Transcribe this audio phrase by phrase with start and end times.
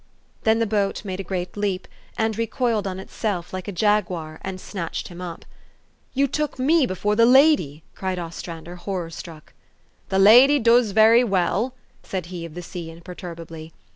[0.45, 4.59] "Then the boat made a great leap, and recoiled on itself, like a jaguar, and
[4.59, 5.45] snatched him up.
[6.15, 9.53] ''You took me before the lady!'' cried Ostran der, horror struck."
[10.09, 13.73] The lady doos very well!" said he of the sea imperturbably.